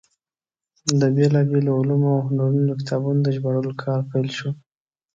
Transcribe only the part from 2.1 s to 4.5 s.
او هنرونو د کتابونو د ژباړلو کار پیل شو.